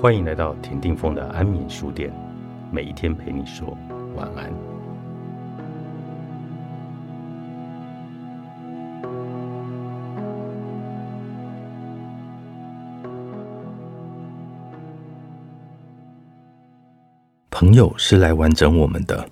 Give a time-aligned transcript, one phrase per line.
[0.00, 2.10] 欢迎来到田定峰的安眠书店，
[2.72, 3.76] 每一天陪你说
[4.16, 4.50] 晚安。
[17.50, 19.28] 朋友是来完整我们的，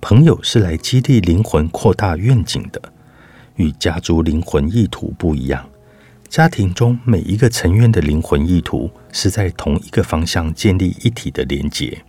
[0.00, 2.80] 朋友是来激励灵魂扩大愿景的，
[3.56, 5.62] 与家族灵魂意图不一样。
[6.26, 12.02] 家庭中每一个成员的灵魂意图是在同一个方向建立一体的连结。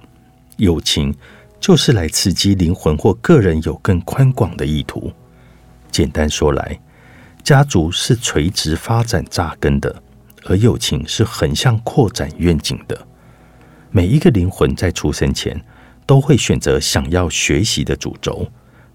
[0.58, 1.16] 友情
[1.60, 5.12] 就是来刺激灵魂或个人有更宽广的意图。
[5.90, 6.80] 简单说来，
[7.44, 10.02] 家族是垂直发展扎根的，
[10.46, 13.08] 而友情是横向扩展愿景的。
[13.90, 15.60] 每一个灵魂在出生前
[16.06, 18.48] 都会选择想要学习的主轴，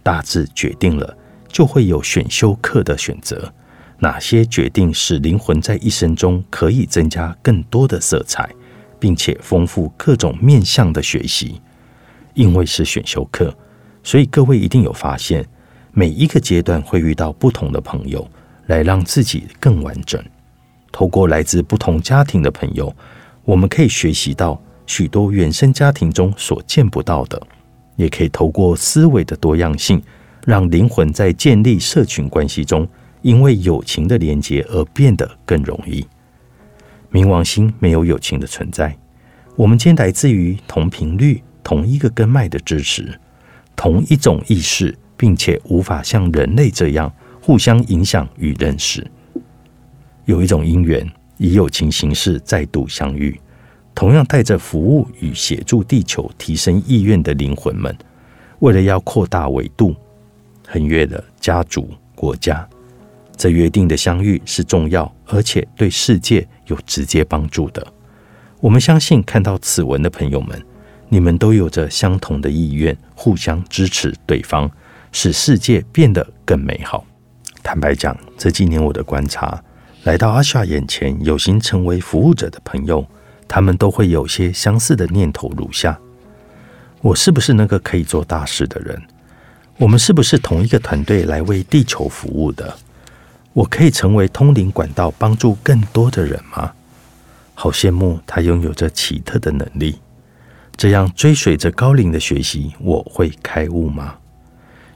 [0.03, 1.17] 大致决定了，
[1.49, 3.53] 就会有选修课的选择。
[3.99, 8.49] 哪些决定使灵魂在一生中可以增加更多的色彩，
[8.99, 11.61] 并且丰富各种面向的学习？
[12.35, 13.57] 因为是选修课，
[14.03, 15.47] 所以各位一定有发现，
[15.93, 18.29] 每一个阶段会遇到不同的朋友，
[18.67, 20.23] 来让自己更完整。
[20.93, 22.95] 透过来自不同家庭的朋友，
[23.45, 27.41] 我们可以学习到许多原生家庭中所见不到的，
[27.97, 30.03] 也可以透过思维的多样性，
[30.45, 32.87] 让灵魂在建立社群关系中。
[33.27, 36.07] 因为友情的连接而变得更容易。
[37.11, 38.97] 冥王星没有友情的存在，
[39.57, 43.19] 我们皆来自于同频率、同一个根脉的支持，
[43.75, 49.05] 同一种意识，并且无法像人类这样互相影响与认识。
[50.27, 51.05] 有一种因缘，
[51.37, 53.41] 以友情形式再度相遇，
[53.93, 57.93] 同样带着服务与协助地球提升意愿的灵魂们，
[58.61, 59.97] 为了要扩大维度，
[60.69, 62.65] 横越了家族、国家。
[63.37, 67.87] 这约定的相遇是重要，而且对世界有直接帮助的。
[68.61, 70.61] 我们相信，看到此文的朋友们，
[71.09, 74.71] 你们都有着相同的意愿，互相支持对方，
[75.13, 77.05] 使世界变得更美好。
[77.63, 79.63] 坦白讲，这几年我的观察，
[80.05, 83.07] 来到阿夏眼前有心成为服务者的朋友，
[83.47, 85.99] 他们都会有些相似的念头，如下：
[87.03, 89.01] 我是不是那个可以做大事的人？
[89.79, 92.75] 我们是不是同一个团队来为地球服务的？
[93.57, 96.75] 我可以成为通灵管道，帮助更多的人吗？
[97.55, 99.99] 好羡慕他拥有着奇特的能力。
[100.77, 104.17] 这样追随着高龄的学习，我会开悟吗？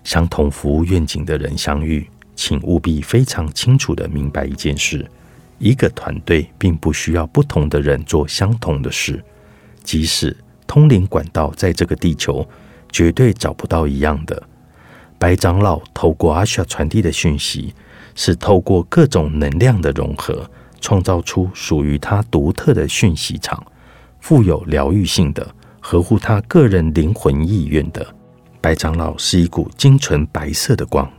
[0.04, 2.06] 相同服务愿景的人相遇，
[2.36, 5.10] 请务必非常清楚的明白一件事：
[5.58, 9.24] 一个团队并不需要不同的人做相同的事。
[9.82, 12.46] 即使通灵管道在这个地球，
[12.92, 14.42] 绝对找不到一样的。
[15.18, 17.74] 白长老透过阿夏传递的讯息。
[18.14, 20.48] 是透过各种能量的融合，
[20.80, 23.64] 创造出属于他独特的讯息场，
[24.20, 28.06] 富有疗愈性的，合乎他个人灵魂意愿的。
[28.60, 31.10] 白长老是一股精纯白色的光，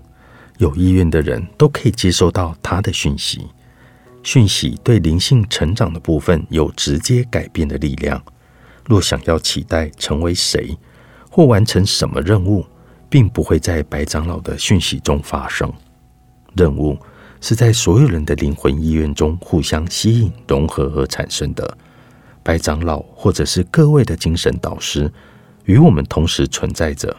[0.58, 3.48] 有意愿的人都可以接收到他的讯息。
[4.24, 8.22] 讯息对灵性成长的部分有直接改变的力量。
[8.86, 10.78] 若想要期待成为谁
[11.30, 12.66] 或完成什么任务，
[13.10, 15.72] 并不会在白长老的讯息中发生。
[16.56, 16.98] 任务
[17.40, 21.78] 是在所有人的灵魂意愿中互相吸引、融合而产生的。
[22.44, 25.12] 白长老或者是各位的精神导师
[25.66, 27.16] 与我们同时存在着，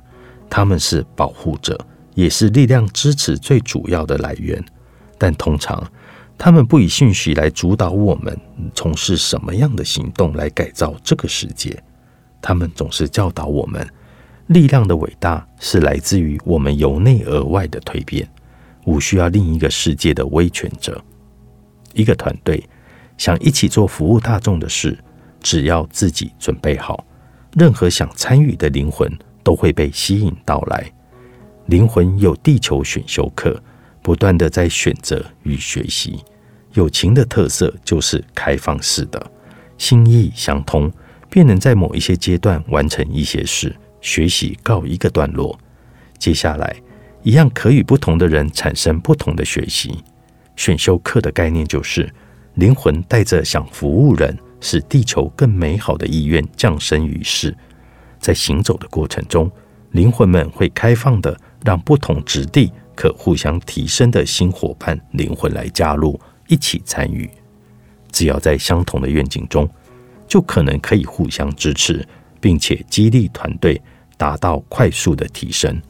[0.50, 1.78] 他们是保护者，
[2.14, 4.62] 也是力量支持最主要的来源。
[5.16, 5.80] 但通常
[6.36, 8.36] 他们不以讯息来主导我们
[8.74, 11.80] 从事什么样的行动来改造这个世界。
[12.40, 13.88] 他们总是教导我们，
[14.48, 18.28] 力量的伟大是来自于我们由内而外的蜕变。
[18.84, 21.02] 无需要另一个世界的威权者。
[21.94, 22.62] 一个团队
[23.18, 24.98] 想一起做服务大众的事，
[25.40, 27.04] 只要自己准备好，
[27.54, 29.10] 任何想参与的灵魂
[29.42, 30.90] 都会被吸引到来。
[31.66, 33.62] 灵魂有地球选修课，
[34.02, 36.24] 不断的在选择与学习。
[36.72, 39.30] 友情的特色就是开放式的，
[39.76, 40.90] 心意相通，
[41.28, 45.56] 便能在某一些阶段完成一些事，学习告一个段落。
[46.18, 46.74] 接下来。
[47.22, 50.02] 一样可与不同的人产生不同的学习。
[50.56, 52.12] 选修课的概念就是，
[52.54, 57.56] 灵魂带着想服务人、使地球更美好的意愿降生于世。
[58.18, 59.50] 在行走的过程中，
[59.92, 67.28] 灵魂们会开放的让不同质地可互相提升的新伙伴灵魂来加入，一起参与。
[68.10, 69.68] 只要在相同的愿景中，
[70.28, 72.06] 就可能可以互相支持，
[72.40, 73.80] 并且激励团队
[74.16, 75.80] 达到快速的提升。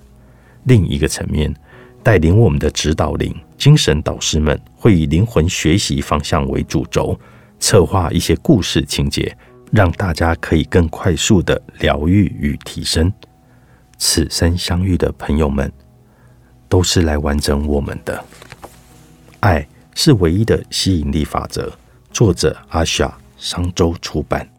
[0.64, 1.54] 另一个层面，
[2.02, 7.18] 带领我们的指导灵、精神导师们会以灵魂学习方向为主轴，
[7.58, 9.36] 策划一些故事情节，
[9.70, 13.12] 让大家可以更快速的疗愈与提升。
[13.98, 15.72] 此生相遇的朋友们，
[16.68, 18.24] 都是来完整我们的。
[19.40, 21.72] 爱是唯一的吸引力法则。
[22.10, 24.51] 作者阿夏，商周出版。